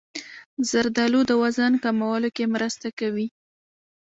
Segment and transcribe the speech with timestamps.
[0.69, 3.27] زردالو د وزن کمولو کې مرسته کوي.